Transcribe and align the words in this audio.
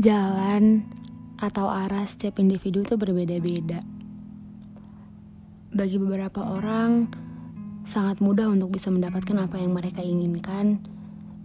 Jalan 0.00 0.88
atau 1.36 1.68
arah 1.68 2.08
setiap 2.08 2.40
individu 2.40 2.80
itu 2.80 2.96
berbeda-beda. 2.96 3.84
Bagi 5.76 6.00
beberapa 6.00 6.40
orang, 6.40 7.04
sangat 7.84 8.24
mudah 8.24 8.48
untuk 8.48 8.72
bisa 8.72 8.88
mendapatkan 8.88 9.36
apa 9.44 9.60
yang 9.60 9.76
mereka 9.76 10.00
inginkan, 10.00 10.80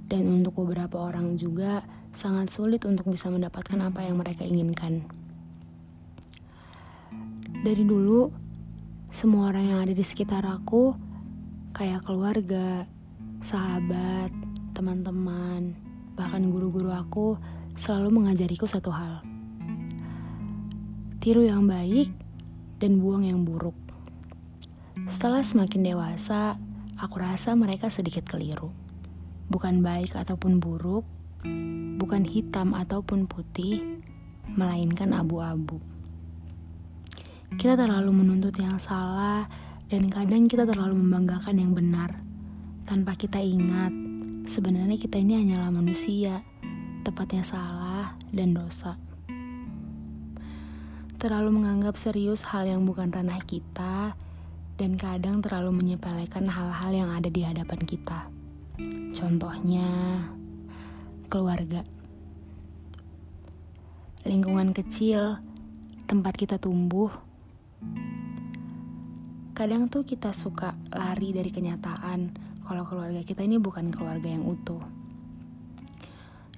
dan 0.07 0.23
untuk 0.31 0.55
beberapa 0.63 1.03
orang 1.03 1.35
juga 1.35 1.83
sangat 2.15 2.47
sulit 2.47 2.87
untuk 2.87 3.11
bisa 3.11 3.27
mendapatkan 3.27 3.75
apa 3.91 4.07
yang 4.07 4.23
mereka 4.23 4.47
inginkan. 4.47 5.03
Dari 7.59 7.83
dulu, 7.83 8.31
semua 9.11 9.51
orang 9.51 9.67
yang 9.67 9.79
ada 9.83 9.91
di 9.91 10.05
sekitar 10.07 10.47
aku, 10.47 10.95
kayak 11.75 12.07
keluarga, 12.07 12.87
sahabat, 13.43 14.31
teman-teman, 14.71 15.75
bahkan 16.15 16.47
guru-guru 16.47 16.95
aku, 16.95 17.35
selalu 17.75 18.23
mengajariku 18.23 18.63
satu 18.67 18.91
hal: 18.91 19.21
tiru 21.19 21.43
yang 21.43 21.67
baik 21.67 22.11
dan 22.79 22.99
buang 22.99 23.27
yang 23.27 23.43
buruk. 23.43 23.75
Setelah 25.05 25.43
semakin 25.43 25.93
dewasa, 25.93 26.57
aku 26.97 27.19
rasa 27.19 27.53
mereka 27.53 27.91
sedikit 27.91 28.25
keliru. 28.25 28.71
Bukan 29.51 29.85
baik 29.85 30.17
ataupun 30.17 30.57
buruk, 30.57 31.05
bukan 32.01 32.25
hitam 32.25 32.73
ataupun 32.73 33.29
putih, 33.29 34.01
melainkan 34.55 35.13
abu-abu. 35.13 35.77
Kita 37.55 37.77
terlalu 37.77 38.11
menuntut 38.11 38.57
yang 38.57 38.81
salah, 38.81 39.45
dan 39.85 40.09
kadang 40.09 40.49
kita 40.49 40.65
terlalu 40.65 40.97
membanggakan 40.97 41.61
yang 41.61 41.77
benar, 41.77 42.17
tanpa 42.89 43.13
kita 43.13 43.37
ingat 43.37 43.93
sebenarnya 44.49 44.97
kita 44.97 45.21
ini 45.21 45.45
hanyalah 45.45 45.69
manusia, 45.69 46.41
tepatnya 47.05 47.45
salah 47.45 48.17
dan 48.33 48.57
dosa 48.57 48.97
terlalu 51.25 51.57
menganggap 51.57 51.95
serius 51.97 52.43
hal 52.45 52.69
yang 52.69 52.85
bukan 52.85 53.09
ranah 53.09 53.41
kita, 53.41 54.13
dan 54.77 54.91
kadang 54.93 55.41
terlalu 55.41 55.73
menyepelekan 55.73 56.45
hal-hal 56.45 56.91
yang 56.93 57.09
ada 57.09 57.33
di 57.33 57.41
hadapan 57.41 57.81
kita. 57.81 58.29
Contohnya, 59.15 60.21
keluarga, 61.31 61.81
lingkungan 64.27 64.69
kecil, 64.75 65.41
tempat 66.05 66.37
kita 66.37 66.61
tumbuh. 66.61 67.09
Kadang 69.57 69.89
tuh 69.89 70.05
kita 70.05 70.29
suka 70.29 70.77
lari 70.93 71.33
dari 71.33 71.49
kenyataan 71.49 72.35
kalau 72.67 72.85
keluarga 72.85 73.25
kita 73.25 73.41
ini 73.41 73.57
bukan 73.57 73.89
keluarga 73.89 74.29
yang 74.29 74.45
utuh. 74.45 74.94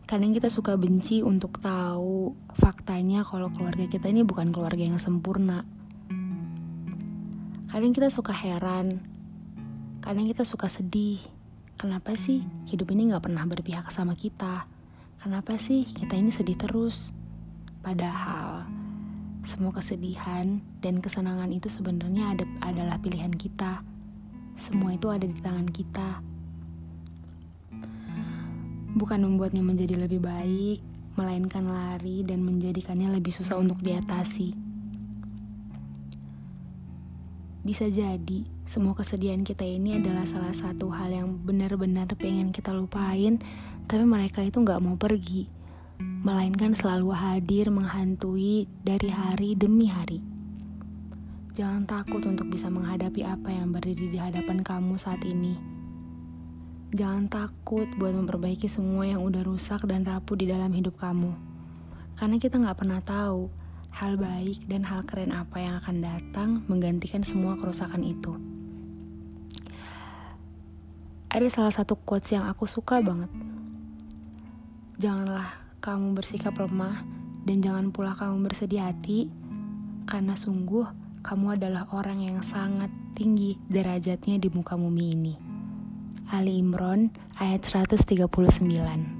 Kadang 0.07 0.31
kita 0.31 0.47
suka 0.47 0.79
benci 0.79 1.19
untuk 1.19 1.59
tahu 1.59 2.31
faktanya 2.55 3.27
kalau 3.27 3.51
keluarga 3.51 3.85
kita 3.91 4.07
ini 4.07 4.23
bukan 4.23 4.55
keluarga 4.55 4.87
yang 4.87 4.97
sempurna 4.97 5.67
Kadang 7.67 7.91
kita 7.91 8.07
suka 8.07 8.31
heran, 8.31 9.03
kadang 9.99 10.23
kita 10.23 10.47
suka 10.47 10.71
sedih. 10.71 11.19
Kenapa 11.75 12.15
sih 12.15 12.47
hidup 12.63 12.95
ini 12.95 13.11
gak 13.11 13.27
pernah 13.27 13.43
berpihak 13.43 13.91
sama 13.91 14.15
kita? 14.15 14.63
Kenapa 15.19 15.59
sih 15.59 15.83
kita 15.83 16.15
ini 16.15 16.31
sedih 16.31 16.55
terus? 16.55 17.11
Padahal 17.83 18.63
semua 19.43 19.75
kesedihan 19.75 20.63
dan 20.79 21.03
kesenangan 21.03 21.51
itu 21.51 21.67
sebenarnya 21.67 22.39
ada, 22.39 22.45
adalah 22.63 22.97
pilihan 23.03 23.35
kita. 23.35 23.83
Semua 24.55 24.95
itu 24.95 25.11
ada 25.11 25.27
di 25.27 25.37
tangan 25.37 25.67
kita. 25.67 26.23
Bukan 28.95 29.19
membuatnya 29.25 29.65
menjadi 29.65 29.99
lebih 29.99 30.23
baik, 30.23 30.79
melainkan 31.17 31.65
lari 31.65 32.21
dan 32.21 32.45
menjadikannya 32.45 33.09
lebih 33.17 33.33
susah 33.33 33.57
untuk 33.57 33.81
diatasi. 33.81 34.53
Bisa 37.67 37.91
jadi 37.91 38.47
semua 38.63 38.95
kesedihan 38.95 39.43
kita 39.43 39.67
ini 39.67 39.99
adalah 39.99 40.23
salah 40.23 40.55
satu 40.55 40.87
hal 40.87 41.11
yang 41.11 41.35
benar-benar 41.43 42.07
pengen 42.15 42.55
kita 42.55 42.71
lupain, 42.71 43.43
tapi 43.91 44.07
mereka 44.07 44.39
itu 44.39 44.63
nggak 44.63 44.79
mau 44.79 44.95
pergi, 44.95 45.51
melainkan 45.99 46.71
selalu 46.71 47.11
hadir 47.11 47.67
menghantui 47.67 48.71
dari 48.87 49.09
hari 49.11 49.57
demi 49.59 49.91
hari. 49.91 50.23
Jangan 51.57 51.89
takut 51.89 52.21
untuk 52.23 52.53
bisa 52.53 52.69
menghadapi 52.69 53.25
apa 53.25 53.49
yang 53.49 53.73
berdiri 53.73 54.13
di 54.13 54.19
hadapan 54.21 54.61
kamu 54.61 54.95
saat 54.95 55.19
ini. 55.25 55.76
Jangan 56.95 57.27
takut 57.27 57.83
buat 57.99 58.15
memperbaiki 58.15 58.71
semua 58.71 59.03
yang 59.03 59.19
udah 59.19 59.43
rusak 59.43 59.83
dan 59.91 60.07
rapuh 60.07 60.39
di 60.39 60.47
dalam 60.47 60.71
hidup 60.71 60.95
kamu. 60.95 61.35
Karena 62.15 62.39
kita 62.39 62.55
nggak 62.63 62.79
pernah 62.79 63.03
tahu 63.03 63.51
hal 63.91 64.15
baik 64.15 64.71
dan 64.71 64.87
hal 64.87 65.03
keren 65.03 65.35
apa 65.35 65.59
yang 65.59 65.83
akan 65.83 65.95
datang 65.99 66.49
menggantikan 66.71 67.27
semua 67.27 67.59
kerusakan 67.59 68.07
itu. 68.07 68.39
Ada 71.27 71.51
salah 71.51 71.75
satu 71.75 71.99
quotes 71.99 72.31
yang 72.31 72.47
aku 72.47 72.63
suka 72.63 73.03
banget. 73.03 73.29
Janganlah 74.95 75.59
kamu 75.83 76.15
bersikap 76.15 76.55
lemah 76.55 77.03
dan 77.43 77.59
jangan 77.59 77.91
pula 77.91 78.15
kamu 78.15 78.47
bersedih 78.47 78.87
hati 78.87 79.27
karena 80.07 80.39
sungguh 80.39 80.87
kamu 81.19 81.59
adalah 81.59 81.91
orang 81.91 82.23
yang 82.23 82.39
sangat 82.39 82.87
tinggi 83.11 83.59
derajatnya 83.67 84.39
di 84.39 84.47
muka 84.47 84.79
bumi 84.79 85.05
ini. 85.11 85.46
Ali 86.27 86.59
Imron 86.59 87.15
ayat 87.39 87.63
139 87.63 89.16